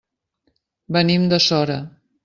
[0.97, 1.81] Venim de Sora.